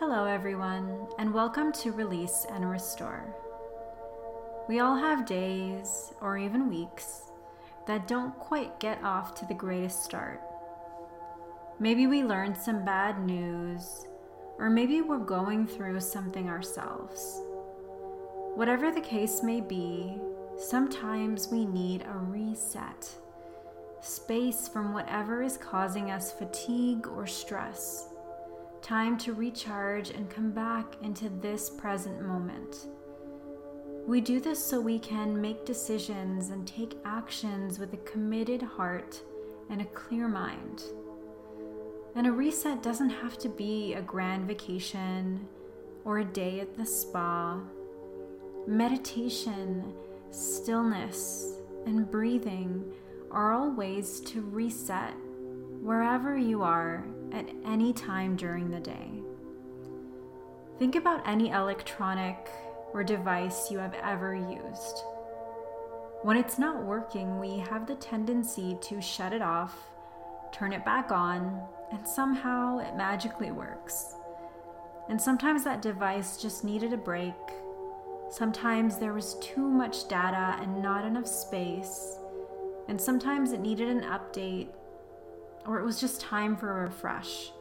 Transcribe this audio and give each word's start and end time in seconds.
Hello, 0.00 0.24
everyone, 0.24 1.08
and 1.18 1.34
welcome 1.34 1.72
to 1.72 1.92
Release 1.92 2.46
and 2.50 2.70
Restore. 2.70 3.36
We 4.66 4.80
all 4.80 4.96
have 4.96 5.26
days, 5.26 6.14
or 6.22 6.38
even 6.38 6.70
weeks, 6.70 7.24
that 7.86 8.08
don't 8.08 8.34
quite 8.38 8.80
get 8.80 9.04
off 9.04 9.34
to 9.34 9.44
the 9.44 9.52
greatest 9.52 10.02
start. 10.02 10.40
Maybe 11.78 12.06
we 12.06 12.22
learned 12.22 12.56
some 12.56 12.82
bad 12.82 13.22
news, 13.26 14.06
or 14.58 14.70
maybe 14.70 15.02
we're 15.02 15.18
going 15.18 15.66
through 15.66 16.00
something 16.00 16.48
ourselves. 16.48 17.42
Whatever 18.54 18.90
the 18.90 19.02
case 19.02 19.42
may 19.42 19.60
be, 19.60 20.16
sometimes 20.56 21.48
we 21.48 21.66
need 21.66 22.06
a 22.06 22.16
reset 22.16 23.06
space 24.00 24.66
from 24.66 24.94
whatever 24.94 25.42
is 25.42 25.58
causing 25.58 26.10
us 26.10 26.32
fatigue 26.32 27.06
or 27.06 27.26
stress. 27.26 28.06
Time 28.82 29.18
to 29.18 29.34
recharge 29.34 30.10
and 30.10 30.30
come 30.30 30.52
back 30.52 30.96
into 31.02 31.28
this 31.28 31.68
present 31.68 32.22
moment. 32.22 32.86
We 34.06 34.20
do 34.22 34.40
this 34.40 34.58
so 34.58 34.80
we 34.80 34.98
can 34.98 35.40
make 35.40 35.66
decisions 35.66 36.48
and 36.48 36.66
take 36.66 36.96
actions 37.04 37.78
with 37.78 37.92
a 37.92 37.98
committed 37.98 38.62
heart 38.62 39.20
and 39.68 39.82
a 39.82 39.86
clear 39.86 40.28
mind. 40.28 40.82
And 42.16 42.26
a 42.26 42.32
reset 42.32 42.82
doesn't 42.82 43.10
have 43.10 43.38
to 43.38 43.48
be 43.50 43.94
a 43.94 44.02
grand 44.02 44.48
vacation 44.48 45.46
or 46.04 46.18
a 46.18 46.24
day 46.24 46.60
at 46.60 46.76
the 46.76 46.86
spa. 46.86 47.60
Meditation, 48.66 49.92
stillness, 50.30 51.58
and 51.86 52.10
breathing 52.10 52.82
are 53.30 53.52
all 53.52 53.70
ways 53.70 54.20
to 54.20 54.40
reset 54.40 55.14
wherever 55.82 56.36
you 56.36 56.62
are 56.62 57.04
at 57.32 57.48
any 57.64 57.92
time 57.92 58.36
during 58.36 58.70
the 58.70 58.80
day. 58.80 59.22
Think 60.78 60.96
about 60.96 61.26
any 61.28 61.50
electronic 61.50 62.48
or 62.92 63.04
device 63.04 63.70
you 63.70 63.78
have 63.78 63.94
ever 64.02 64.34
used. 64.34 65.02
When 66.22 66.36
it's 66.36 66.58
not 66.58 66.84
working, 66.84 67.38
we 67.38 67.58
have 67.58 67.86
the 67.86 67.94
tendency 67.96 68.76
to 68.82 69.00
shut 69.00 69.32
it 69.32 69.42
off, 69.42 69.74
turn 70.52 70.72
it 70.72 70.84
back 70.84 71.12
on, 71.12 71.60
and 71.92 72.06
somehow 72.06 72.78
it 72.78 72.96
magically 72.96 73.50
works. 73.50 74.14
And 75.08 75.20
sometimes 75.20 75.64
that 75.64 75.82
device 75.82 76.36
just 76.36 76.64
needed 76.64 76.92
a 76.92 76.96
break. 76.96 77.34
Sometimes 78.30 78.98
there 78.98 79.12
was 79.12 79.36
too 79.40 79.68
much 79.68 80.08
data 80.08 80.56
and 80.60 80.82
not 80.82 81.04
enough 81.04 81.26
space 81.26 82.16
and 82.90 83.00
sometimes 83.00 83.52
it 83.52 83.60
needed 83.60 83.88
an 83.88 84.00
update 84.00 84.66
or 85.66 85.78
it 85.78 85.84
was 85.84 86.00
just 86.00 86.20
time 86.20 86.56
for 86.56 86.70
a 86.70 86.84
refresh. 86.84 87.52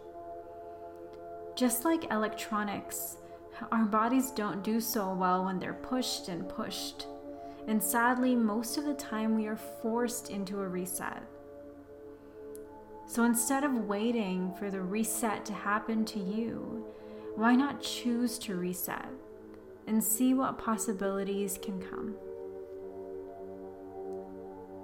Just 1.55 1.85
like 1.85 2.11
electronics, 2.11 3.17
our 3.71 3.85
bodies 3.85 4.31
don't 4.31 4.63
do 4.63 4.79
so 4.79 5.13
well 5.13 5.45
when 5.45 5.59
they're 5.59 5.73
pushed 5.73 6.29
and 6.29 6.47
pushed. 6.47 7.07
And 7.67 7.83
sadly, 7.83 8.35
most 8.35 8.77
of 8.77 8.85
the 8.85 8.93
time 8.93 9.35
we 9.35 9.47
are 9.47 9.55
forced 9.55 10.29
into 10.29 10.59
a 10.59 10.67
reset. 10.67 11.21
So 13.05 13.23
instead 13.23 13.63
of 13.63 13.87
waiting 13.87 14.53
for 14.57 14.69
the 14.69 14.81
reset 14.81 15.43
to 15.45 15.53
happen 15.53 16.05
to 16.05 16.19
you, 16.19 16.85
why 17.35 17.55
not 17.55 17.81
choose 17.81 18.37
to 18.39 18.55
reset 18.55 19.09
and 19.87 20.03
see 20.03 20.33
what 20.33 20.57
possibilities 20.57 21.59
can 21.61 21.81
come? 21.81 22.15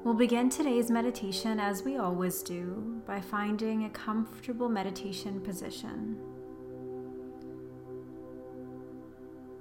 We'll 0.05 0.13
begin 0.13 0.51
today's 0.51 0.91
meditation 0.91 1.59
as 1.59 1.81
we 1.81 1.97
always 1.97 2.43
do 2.43 3.01
by 3.07 3.19
finding 3.19 3.85
a 3.85 3.89
comfortable 3.89 4.69
meditation 4.69 5.41
position. 5.41 6.19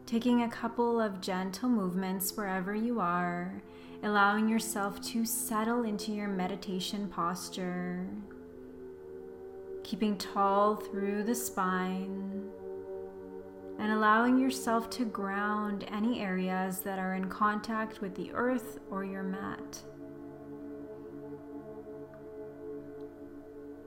Taking 0.05 0.43
a 0.43 0.51
couple 0.51 1.01
of 1.01 1.23
gentle 1.23 1.71
movements 1.71 2.37
wherever 2.37 2.75
you 2.75 3.01
are, 3.01 3.63
allowing 4.03 4.47
yourself 4.47 5.01
to 5.13 5.25
settle 5.25 5.85
into 5.85 6.13
your 6.13 6.29
meditation 6.29 7.09
posture. 7.09 8.07
Keeping 9.83 10.19
tall 10.19 10.77
through 10.77 11.23
the 11.23 11.35
spine 11.35 12.51
and 13.79 13.93
allowing 13.93 14.39
yourself 14.39 14.91
to 14.91 15.07
ground 15.07 15.87
any 15.91 16.21
areas 16.21 16.81
that 16.81 16.99
are 16.99 17.15
in 17.15 17.31
contact 17.31 18.03
with 18.03 18.15
the 18.15 18.31
earth 18.35 18.79
or 18.91 19.07
your 19.07 19.23
mat. 19.23 19.83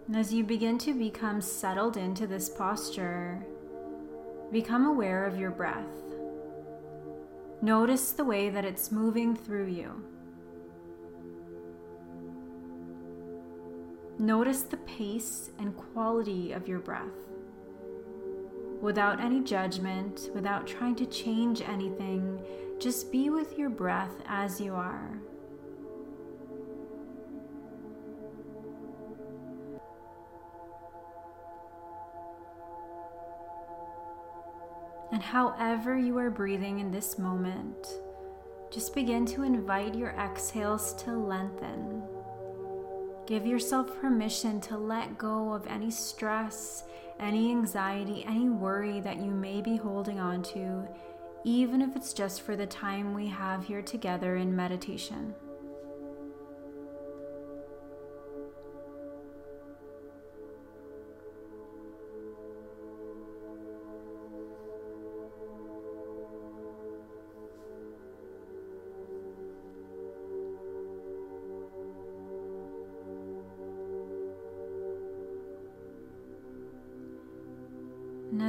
And 0.08 0.16
as 0.16 0.34
you 0.34 0.46
begin 0.46 0.78
to 0.80 0.94
become 0.94 1.42
settled 1.42 1.98
into 1.98 2.28
this 2.28 2.50
posture, 2.50 3.46
become 4.54 4.86
aware 4.86 5.26
of 5.26 5.38
your 5.38 5.52
breath. 5.52 5.84
Notice 7.62 8.12
the 8.12 8.24
way 8.24 8.50
that 8.50 8.64
it's 8.64 8.92
moving 8.92 9.36
through 9.36 9.68
you. 9.68 10.02
Notice 14.18 14.62
the 14.64 14.78
pace 14.78 15.52
and 15.60 15.76
quality 15.76 16.54
of 16.54 16.68
your 16.68 16.80
breath. 16.80 17.04
Without 18.82 19.20
any 19.20 19.42
judgment, 19.42 20.30
without 20.34 20.66
trying 20.66 20.96
to 20.96 21.06
change 21.08 21.62
anything, 21.62 22.40
just 22.80 23.12
be 23.12 23.30
with 23.30 23.58
your 23.58 23.70
breath 23.70 24.22
as 24.26 24.62
you 24.62 24.74
are. 24.74 25.20
And 35.12 35.22
however 35.22 35.98
you 35.98 36.18
are 36.18 36.30
breathing 36.30 36.80
in 36.80 36.92
this 36.92 37.18
moment, 37.18 37.88
just 38.70 38.94
begin 38.94 39.26
to 39.28 39.44
invite 39.44 39.96
your 39.96 40.12
exhales 40.12 40.94
to 41.04 41.12
lengthen. 41.12 42.04
Give 43.26 43.46
yourself 43.46 44.00
permission 44.02 44.60
to 44.62 44.78
let 44.78 45.18
go 45.18 45.54
of 45.54 45.66
any 45.68 45.92
stress, 45.92 46.84
any 47.20 47.52
anxiety, 47.52 48.24
any 48.28 48.50
worry 48.50 49.00
that 49.02 49.18
you 49.18 49.32
may 49.32 49.62
be 49.62 49.78
holding 49.78 50.20
on 50.20 50.44
to, 50.44 50.88
even 51.44 51.82
if 51.82 51.96
it's 51.96 52.14
just 52.14 52.42
for 52.42 52.56
the 52.56 52.68
time 52.68 53.14
we 53.14 53.28
have 53.28 53.66
here 53.66 53.82
together 53.82 54.36
in 54.36 54.56
meditation. 54.56 55.34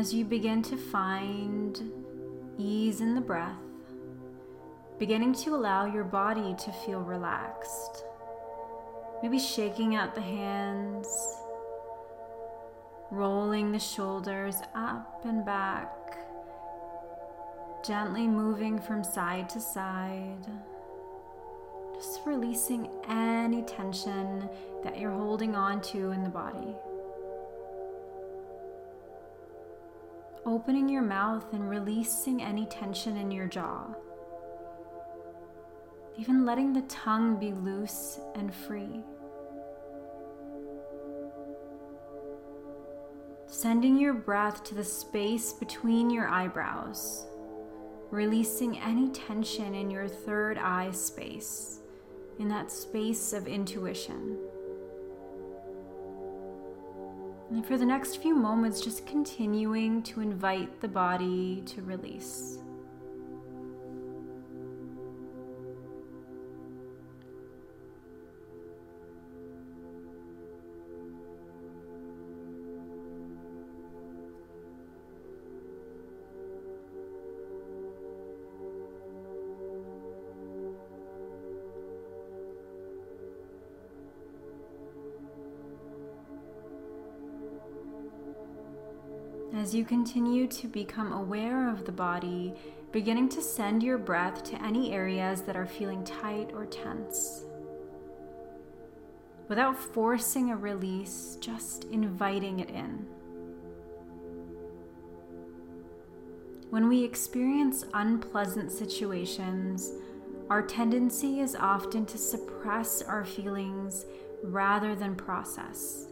As 0.08 0.14
you 0.14 0.24
begin 0.24 0.62
to 0.62 0.74
find 0.74 1.82
ease 2.56 3.02
in 3.02 3.14
the 3.14 3.20
breath, 3.20 3.60
beginning 4.98 5.34
to 5.34 5.54
allow 5.54 5.84
your 5.84 6.02
body 6.02 6.54
to 6.58 6.72
feel 6.72 7.02
relaxed, 7.02 8.04
maybe 9.22 9.38
shaking 9.38 9.96
out 9.96 10.14
the 10.14 10.20
hands, 10.22 11.06
rolling 13.10 13.70
the 13.70 13.78
shoulders 13.78 14.54
up 14.74 15.26
and 15.26 15.44
back, 15.44 15.92
gently 17.84 18.26
moving 18.26 18.80
from 18.80 19.04
side 19.04 19.46
to 19.46 19.60
side. 19.60 20.46
Just 21.92 22.20
releasing 22.24 22.88
any 23.10 23.60
tension 23.60 24.48
that 24.82 24.98
you're 24.98 25.10
holding 25.10 25.54
on 25.54 25.82
to 25.82 26.12
in 26.12 26.22
the 26.22 26.30
body. 26.30 26.74
Opening 30.48 30.88
your 30.88 31.02
mouth 31.02 31.52
and 31.52 31.68
releasing 31.68 32.42
any 32.42 32.64
tension 32.66 33.18
in 33.18 33.30
your 33.30 33.46
jaw. 33.46 33.86
Even 36.16 36.46
letting 36.46 36.72
the 36.72 36.82
tongue 36.82 37.38
be 37.38 37.52
loose 37.52 38.18
and 38.34 38.52
free. 38.54 39.04
Sending 43.46 43.98
your 43.98 44.14
breath 44.14 44.64
to 44.64 44.74
the 44.74 44.84
space 44.84 45.52
between 45.52 46.08
your 46.08 46.28
eyebrows, 46.28 47.26
releasing 48.10 48.78
any 48.80 49.10
tension 49.10 49.74
in 49.74 49.90
your 49.90 50.08
third 50.08 50.56
eye 50.56 50.90
space, 50.92 51.80
in 52.38 52.48
that 52.48 52.72
space 52.72 53.34
of 53.34 53.46
intuition. 53.46 54.38
And 57.50 57.64
for 57.64 57.78
the 57.78 57.86
next 57.86 58.16
few 58.16 58.34
moments, 58.34 58.80
just 58.80 59.06
continuing 59.06 60.02
to 60.02 60.20
invite 60.20 60.80
the 60.80 60.88
body 60.88 61.62
to 61.66 61.82
release. 61.82 62.58
As 89.68 89.74
you 89.74 89.84
continue 89.84 90.46
to 90.46 90.66
become 90.66 91.12
aware 91.12 91.68
of 91.68 91.84
the 91.84 91.92
body, 91.92 92.54
beginning 92.90 93.28
to 93.28 93.42
send 93.42 93.82
your 93.82 93.98
breath 93.98 94.42
to 94.44 94.64
any 94.64 94.94
areas 94.94 95.42
that 95.42 95.58
are 95.58 95.66
feeling 95.66 96.02
tight 96.04 96.52
or 96.54 96.64
tense. 96.64 97.44
Without 99.46 99.78
forcing 99.78 100.50
a 100.50 100.56
release, 100.56 101.36
just 101.38 101.84
inviting 101.84 102.60
it 102.60 102.70
in. 102.70 103.06
When 106.70 106.88
we 106.88 107.04
experience 107.04 107.84
unpleasant 107.92 108.72
situations, 108.72 109.92
our 110.48 110.62
tendency 110.62 111.40
is 111.40 111.54
often 111.54 112.06
to 112.06 112.16
suppress 112.16 113.02
our 113.02 113.26
feelings 113.26 114.06
rather 114.42 114.94
than 114.94 115.14
process. 115.14 116.07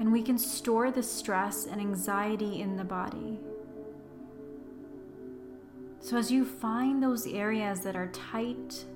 And 0.00 0.10
we 0.10 0.22
can 0.22 0.38
store 0.38 0.90
the 0.90 1.02
stress 1.02 1.66
and 1.66 1.80
anxiety 1.80 2.60
in 2.60 2.76
the 2.76 2.84
body. 2.84 3.38
So, 6.00 6.16
as 6.16 6.32
you 6.32 6.44
find 6.46 7.02
those 7.02 7.26
areas 7.26 7.80
that 7.80 7.94
are 7.94 8.08
tight, 8.08 8.86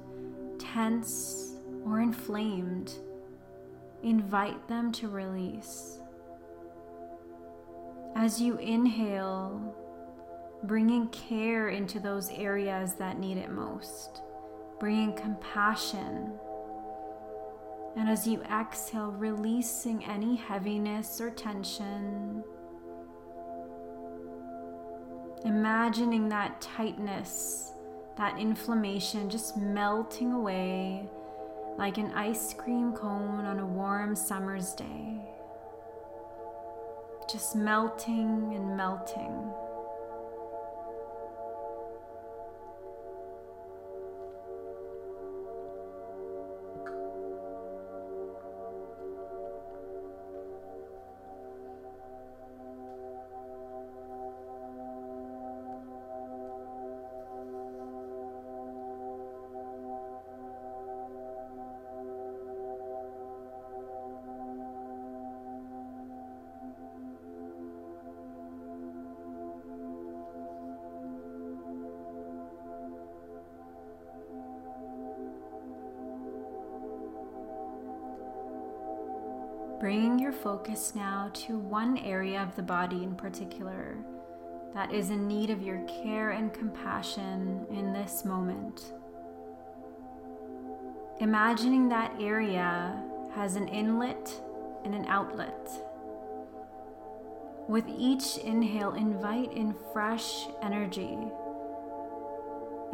tense, 0.59 1.57
or 1.85 2.01
inflamed, 2.01 2.95
invite 4.03 4.67
them 4.67 4.91
to 4.93 5.09
release. 5.09 5.99
As 8.17 8.41
you 8.41 8.57
inhale, 8.57 9.77
bringing 10.63 11.09
care 11.09 11.69
into 11.69 12.01
those 12.01 12.31
areas 12.31 12.95
that 12.95 13.19
need 13.19 13.37
it 13.37 13.51
most, 13.51 14.23
bringing 14.81 15.13
compassion. 15.15 16.33
And 17.97 18.09
as 18.09 18.27
you 18.27 18.43
exhale, 18.43 19.13
releasing 19.13 20.05
any 20.05 20.37
heaviness 20.37 21.21
or 21.21 21.31
tension 21.31 22.45
Imagining 25.45 26.31
that 26.31 26.63
tightness, 26.63 27.73
that 28.17 28.39
inflammation 28.39 29.29
just 29.29 29.59
melting 29.59 30.33
away 30.33 31.07
like 31.77 31.99
an 31.99 32.13
ice 32.13 32.55
cream 32.55 32.95
cone 32.95 33.45
on 33.45 33.59
a 33.59 33.67
warm 33.67 34.17
summer's 34.17 34.73
day. 34.73 35.21
Just 37.31 37.57
melting 37.57 38.55
and 38.55 38.75
melting. 38.75 39.53
Bringing 79.85 80.19
your 80.19 80.33
focus 80.33 80.95
now 80.95 81.31
to 81.35 81.59
one 81.59 81.99
area 81.99 82.43
of 82.43 82.57
the 82.57 82.63
body 82.63 83.05
in 83.05 83.15
particular 83.15 83.99
that 84.73 84.95
is 84.95 85.11
in 85.11 85.29
need 85.29 85.51
of 85.51 85.61
your 85.61 85.87
care 86.03 86.31
and 86.31 86.55
compassion 86.55 87.67
in 87.71 87.93
this 87.93 88.25
moment. 88.25 88.95
Imagining 91.21 91.91
that 91.91 92.15
area 92.19 92.99
has 93.35 93.57
an 93.57 93.69
inlet 93.69 94.33
and 94.87 94.95
an 94.95 95.05
outlet. 95.05 95.71
With 97.69 97.85
each 97.95 98.39
inhale, 98.39 98.95
invite 98.95 99.53
in 99.53 99.75
fresh 99.93 100.47
energy. 100.63 101.19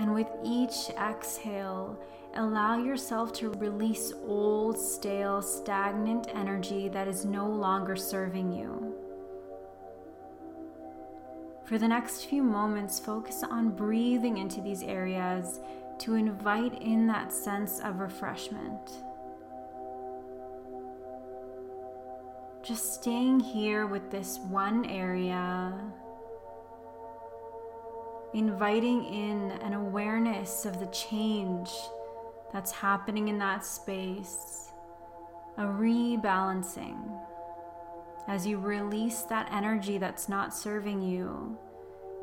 And 0.00 0.12
with 0.12 0.28
each 0.42 0.90
exhale, 0.98 1.96
Allow 2.34 2.78
yourself 2.78 3.32
to 3.34 3.50
release 3.50 4.12
old, 4.24 4.78
stale, 4.78 5.42
stagnant 5.42 6.28
energy 6.32 6.88
that 6.88 7.08
is 7.08 7.24
no 7.24 7.48
longer 7.48 7.96
serving 7.96 8.52
you. 8.52 8.94
For 11.64 11.76
the 11.76 11.88
next 11.88 12.26
few 12.26 12.44
moments, 12.44 13.00
focus 13.00 13.42
on 13.42 13.70
breathing 13.70 14.38
into 14.38 14.60
these 14.60 14.82
areas 14.84 15.58
to 15.98 16.14
invite 16.14 16.80
in 16.80 17.06
that 17.08 17.32
sense 17.32 17.80
of 17.80 17.98
refreshment. 17.98 18.90
Just 22.62 22.94
staying 22.94 23.40
here 23.40 23.86
with 23.86 24.08
this 24.10 24.38
one 24.38 24.84
area, 24.84 25.72
inviting 28.34 29.04
in 29.04 29.50
an 29.62 29.72
awareness 29.72 30.64
of 30.64 30.78
the 30.78 30.86
change 30.86 31.70
that's 32.52 32.70
happening 32.70 33.28
in 33.28 33.38
that 33.38 33.64
space, 33.64 34.70
a 35.56 35.64
rebalancing 35.64 36.98
as 38.28 38.46
you 38.46 38.58
release 38.58 39.22
that 39.22 39.48
energy 39.52 39.98
that's 39.98 40.28
not 40.28 40.54
serving 40.54 41.02
you 41.02 41.58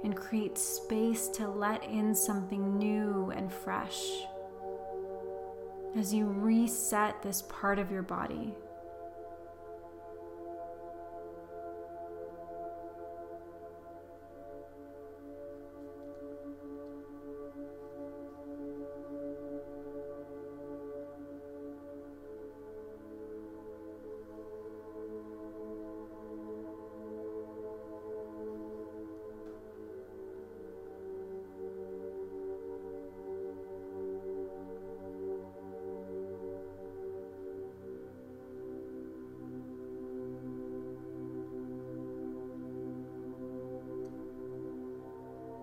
and 0.03 0.15
create 0.15 0.57
space 0.57 1.27
to 1.27 1.47
let 1.47 1.83
in 1.83 2.15
something 2.15 2.77
new 2.77 3.31
and 3.35 3.51
fresh 3.51 4.01
as 5.97 6.13
you 6.13 6.27
reset 6.27 7.21
this 7.21 7.41
part 7.49 7.79
of 7.79 7.91
your 7.91 8.03
body. 8.03 8.53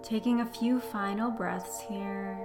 Taking 0.05 0.43
a 0.43 0.47
few 0.47 0.81
final 0.81 1.31
breaths 1.31 1.81
here, 1.89 2.37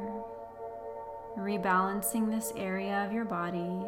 rebalancing 1.38 2.32
this 2.32 2.54
area 2.56 3.06
of 3.06 3.12
your 3.12 3.25
body. 3.25 3.84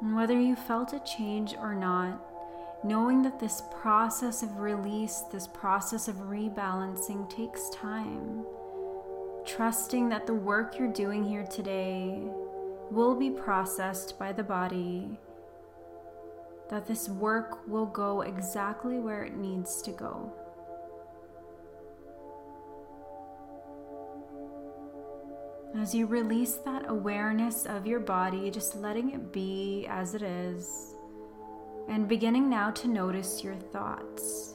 And 0.00 0.16
whether 0.16 0.40
you 0.40 0.56
felt 0.56 0.94
a 0.94 1.00
change 1.00 1.54
or 1.54 1.74
not, 1.74 2.18
knowing 2.82 3.20
that 3.24 3.38
this 3.38 3.62
process 3.70 4.42
of 4.42 4.56
release, 4.56 5.22
this 5.30 5.46
process 5.46 6.08
of 6.08 6.16
rebalancing 6.16 7.28
takes 7.28 7.68
time. 7.68 8.46
Trusting 9.44 10.08
that 10.08 10.26
the 10.26 10.32
work 10.32 10.78
you're 10.78 10.88
doing 10.88 11.22
here 11.22 11.44
today 11.44 12.22
will 12.90 13.14
be 13.14 13.28
processed 13.28 14.18
by 14.18 14.32
the 14.32 14.42
body, 14.42 15.18
that 16.70 16.86
this 16.86 17.10
work 17.10 17.68
will 17.68 17.86
go 17.86 18.22
exactly 18.22 18.98
where 18.98 19.24
it 19.24 19.36
needs 19.36 19.82
to 19.82 19.90
go. 19.90 20.32
As 25.78 25.94
you 25.94 26.06
release 26.06 26.54
that 26.64 26.88
awareness 26.88 27.66
of 27.66 27.86
your 27.86 28.00
body, 28.00 28.50
just 28.50 28.76
letting 28.76 29.12
it 29.12 29.30
be 29.30 29.86
as 29.88 30.14
it 30.14 30.22
is, 30.22 30.94
and 31.88 32.08
beginning 32.08 32.48
now 32.48 32.70
to 32.70 32.88
notice 32.88 33.44
your 33.44 33.54
thoughts. 33.54 34.54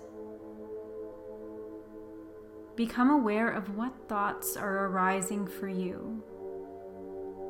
Become 2.76 3.12
aware 3.12 3.52
of 3.52 3.78
what 3.78 3.94
thoughts 4.10 4.58
are 4.58 4.88
arising 4.88 5.46
for 5.46 5.70
you. 5.70 6.24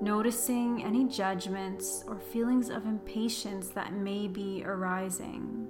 Noticing 0.01 0.83
any 0.83 1.05
judgments 1.05 2.03
or 2.07 2.19
feelings 2.19 2.69
of 2.69 2.85
impatience 2.85 3.69
that 3.69 3.93
may 3.93 4.27
be 4.27 4.63
arising. 4.65 5.67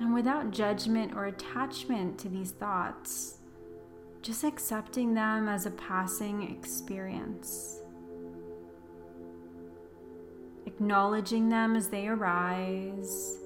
And 0.00 0.12
without 0.12 0.50
judgment 0.50 1.14
or 1.16 1.26
attachment 1.26 2.18
to 2.18 2.28
these 2.28 2.50
thoughts, 2.50 3.38
just 4.28 4.44
accepting 4.44 5.14
them 5.14 5.48
as 5.48 5.64
a 5.64 5.70
passing 5.70 6.42
experience. 6.50 7.78
acknowledging 10.78 11.48
them 11.48 11.74
as 11.74 11.88
they 11.88 12.06
arise 12.06 13.38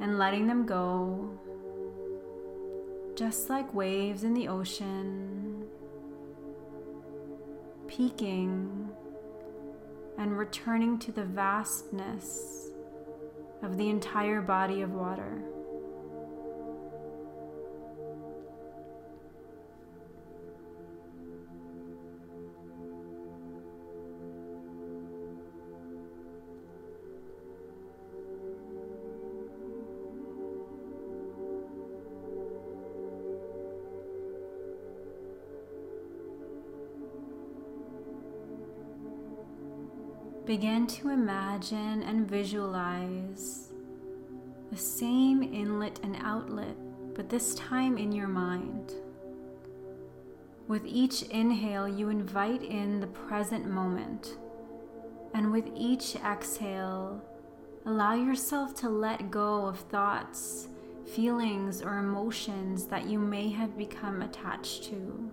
and 0.00 0.16
letting 0.16 0.46
them 0.46 0.64
go, 0.64 1.28
just 3.16 3.50
like 3.50 3.74
waves 3.74 4.22
in 4.22 4.32
the 4.32 4.46
ocean, 4.46 5.64
peaking 7.88 8.88
and 10.18 10.38
returning 10.38 10.98
to 11.00 11.10
the 11.10 11.24
vastness 11.24 12.68
of 13.62 13.76
the 13.76 13.88
entire 13.88 14.40
body 14.40 14.82
of 14.82 14.92
water. 14.92 15.42
Begin 40.46 40.86
to 40.88 41.10
imagine 41.10 42.02
and 42.02 42.28
visualize 42.28 43.68
the 44.70 44.76
same 44.76 45.42
inlet 45.42 46.00
and 46.02 46.16
outlet, 46.22 46.76
but 47.14 47.28
this 47.28 47.54
time 47.54 47.98
in 47.98 48.10
your 48.10 48.26
mind. 48.26 48.92
With 50.66 50.86
each 50.86 51.22
inhale, 51.22 51.88
you 51.88 52.08
invite 52.08 52.62
in 52.62 53.00
the 53.00 53.06
present 53.06 53.68
moment. 53.68 54.38
And 55.34 55.52
with 55.52 55.68
each 55.76 56.16
exhale, 56.16 57.22
allow 57.84 58.14
yourself 58.14 58.74
to 58.76 58.88
let 58.88 59.30
go 59.30 59.66
of 59.66 59.78
thoughts, 59.80 60.68
feelings, 61.14 61.82
or 61.82 61.98
emotions 61.98 62.86
that 62.86 63.06
you 63.06 63.18
may 63.18 63.50
have 63.50 63.76
become 63.76 64.22
attached 64.22 64.84
to, 64.84 65.30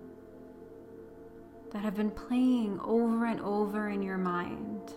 that 1.72 1.80
have 1.80 1.96
been 1.96 2.10
playing 2.10 2.80
over 2.80 3.26
and 3.26 3.40
over 3.40 3.88
in 3.88 4.02
your 4.02 4.18
mind. 4.18 4.94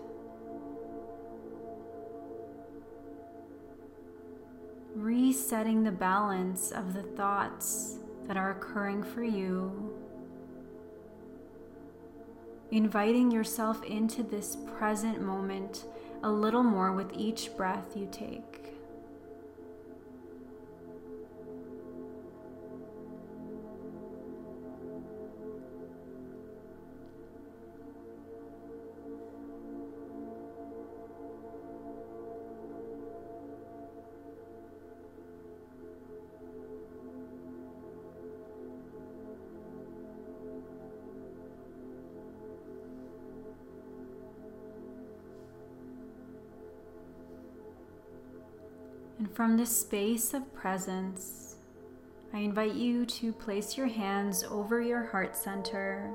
resetting 4.96 5.84
the 5.84 5.92
balance 5.92 6.72
of 6.72 6.94
the 6.94 7.02
thoughts 7.02 7.98
that 8.28 8.38
are 8.38 8.52
occurring 8.52 9.04
for 9.04 9.24
you, 9.24 9.94
inviting 12.72 13.32
yourself 13.32 13.84
into 13.84 14.24
this 14.24 14.58
present 14.78 15.22
moment 15.22 15.86
a 16.24 16.30
little 16.30 16.64
more 16.64 16.92
with 16.92 17.12
each 17.14 17.56
breath 17.58 17.96
you 17.96 18.08
take. 18.12 18.76
From 49.34 49.56
this 49.56 49.76
space 49.76 50.34
of 50.34 50.54
presence, 50.54 51.56
I 52.34 52.40
invite 52.40 52.74
you 52.76 53.06
to 53.06 53.32
place 53.32 53.78
your 53.78 53.88
hands 53.88 54.44
over 54.44 54.82
your 54.82 55.06
heart 55.06 55.38
center, 55.38 56.12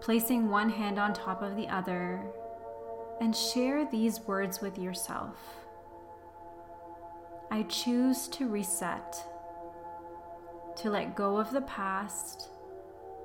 placing 0.00 0.48
one 0.48 0.70
hand 0.70 0.98
on 0.98 1.12
top 1.12 1.42
of 1.42 1.56
the 1.56 1.68
other, 1.68 2.22
and 3.20 3.34
share 3.36 3.84
these 3.84 4.20
words 4.20 4.60
with 4.60 4.78
yourself. 4.78 5.36
I 7.50 7.64
choose 7.64 8.28
to 8.28 8.48
reset, 8.48 9.16
to 10.76 10.90
let 10.90 11.16
go 11.16 11.38
of 11.38 11.50
the 11.50 11.62
past 11.62 12.48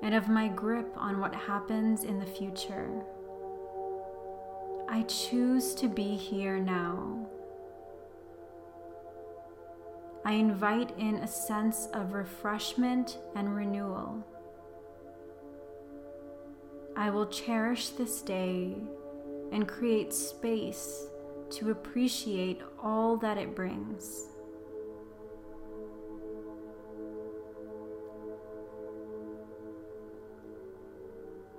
and 0.02 0.14
of 0.14 0.28
my 0.28 0.48
grip 0.48 0.92
on 0.96 1.20
what 1.20 1.34
happens 1.34 2.04
in 2.04 2.18
the 2.18 2.26
future. 2.26 2.90
I 4.88 5.02
choose 5.02 5.74
to 5.76 5.88
be 5.88 6.16
here 6.16 6.58
now. 6.58 7.26
I 10.26 10.32
invite 10.32 10.98
in 10.98 11.16
a 11.16 11.26
sense 11.26 11.88
of 11.92 12.14
refreshment 12.14 13.18
and 13.36 13.54
renewal. 13.54 14.26
I 16.96 17.10
will 17.10 17.26
cherish 17.26 17.90
this 17.90 18.22
day 18.22 18.74
and 19.52 19.68
create 19.68 20.14
space 20.14 21.08
to 21.50 21.70
appreciate 21.70 22.62
all 22.82 23.18
that 23.18 23.36
it 23.36 23.54
brings. 23.54 24.28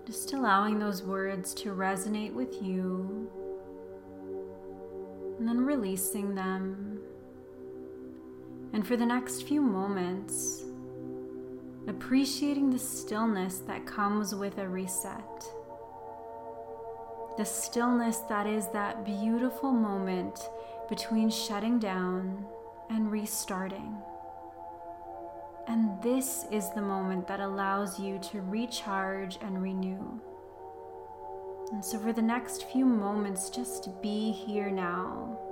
Just 0.07 0.34
allowing 0.34 0.79
those 0.79 1.03
words 1.03 1.53
to 1.55 1.69
resonate 1.74 2.34
with 2.34 2.62
you 2.63 3.29
and 5.38 5.48
then 5.48 5.60
releasing 5.65 6.34
them 6.34 6.95
and 8.75 8.86
for 8.86 8.98
the 8.98 9.05
next 9.05 9.44
few 9.44 9.62
moments, 9.62 10.65
appreciating 11.88 12.72
the 12.72 12.77
stillness 12.77 13.60
that 13.60 13.86
comes 13.86 14.36
with 14.36 14.58
a 14.58 14.67
reset. 14.67 15.46
The 17.38 17.46
stillness 17.46 18.17
that 18.27 18.46
is 18.48 18.67
that 18.74 19.05
beautiful 19.05 19.72
moment 19.72 20.50
between 20.89 21.29
shutting 21.29 21.79
down 21.79 22.46
and 22.89 23.10
restarting. 23.10 23.96
And 25.70 26.01
this 26.03 26.44
is 26.51 26.70
the 26.72 26.82
moment 26.82 27.29
that 27.29 27.39
allows 27.39 27.98
you 27.98 28.20
to 28.29 28.41
recharge 28.41 29.38
and 29.41 29.63
renew. 29.63 30.20
And 31.72 31.84
so, 31.84 31.98
for 31.98 32.12
the 32.12 32.22
next 32.22 32.65
few 32.65 32.84
moments, 32.84 33.50
just 33.50 34.01
be 34.01 34.34
here 34.34 34.70
now. 34.70 35.45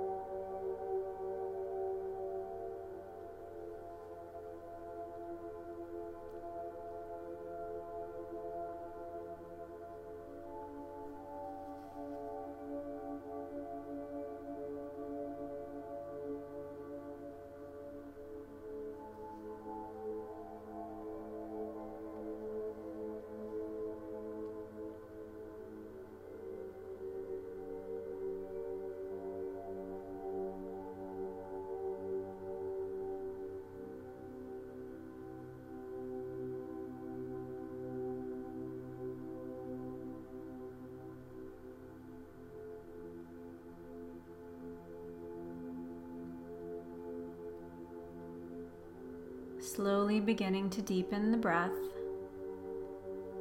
Slowly 49.64 50.20
beginning 50.20 50.68
to 50.70 50.82
deepen 50.82 51.30
the 51.30 51.38
breath, 51.38 51.70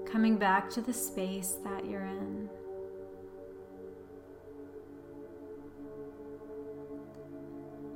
coming 0.05 0.37
back 0.37 0.69
to 0.69 0.81
the 0.81 0.93
space 0.93 1.57
that 1.63 1.85
you're 1.85 2.05
in. 2.05 2.49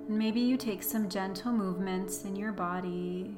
Maybe 0.09 0.39
you 0.39 0.57
take 0.57 0.83
some 0.83 1.09
gentle 1.09 1.51
movements 1.51 2.23
in 2.23 2.35
your 2.35 2.51
body, 2.51 3.35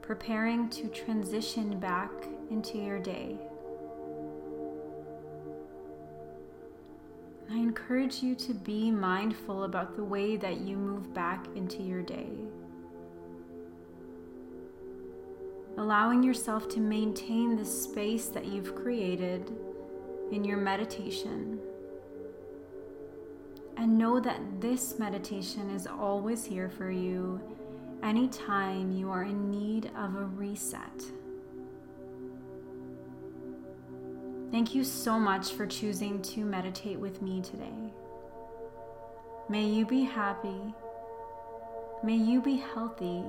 preparing 0.00 0.68
to 0.70 0.88
transition 0.88 1.78
back 1.78 2.10
into 2.50 2.78
your 2.78 2.98
day. 2.98 3.36
I 7.50 7.56
encourage 7.56 8.22
you 8.22 8.34
to 8.36 8.54
be 8.54 8.90
mindful 8.90 9.64
about 9.64 9.96
the 9.96 10.04
way 10.04 10.36
that 10.36 10.60
you 10.60 10.76
move 10.76 11.12
back 11.12 11.46
into 11.54 11.82
your 11.82 12.02
day. 12.02 12.30
Allowing 15.84 16.22
yourself 16.22 16.66
to 16.66 16.80
maintain 16.80 17.56
the 17.56 17.64
space 17.64 18.28
that 18.28 18.46
you've 18.46 18.74
created 18.74 19.52
in 20.32 20.42
your 20.42 20.56
meditation, 20.56 21.60
And 23.76 23.98
know 23.98 24.18
that 24.20 24.40
this 24.60 24.98
meditation 24.98 25.68
is 25.70 25.86
always 25.86 26.44
here 26.44 26.70
for 26.70 26.90
you 26.90 27.40
anytime 28.02 28.92
you 28.92 29.10
are 29.10 29.24
in 29.24 29.50
need 29.50 29.90
of 29.96 30.14
a 30.14 30.24
reset. 30.24 31.04
Thank 34.50 34.74
you 34.74 34.84
so 34.84 35.18
much 35.18 35.52
for 35.52 35.66
choosing 35.66 36.22
to 36.22 36.44
meditate 36.44 36.98
with 36.98 37.20
me 37.20 37.42
today. 37.42 37.92
May 39.48 39.64
you 39.64 39.84
be 39.84 40.04
happy. 40.04 40.74
May 42.04 42.16
you 42.16 42.40
be 42.40 42.56
healthy. 42.56 43.24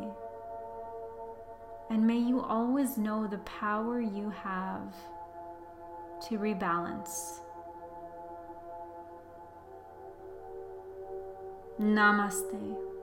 And 1.90 2.06
may 2.06 2.18
you 2.18 2.42
always 2.42 2.98
know 2.98 3.28
the 3.28 3.38
power 3.40 4.02
you 4.02 4.32
have 4.32 4.94
to 6.28 6.38
rebalance. 6.40 7.40
Namaste. 11.80 12.95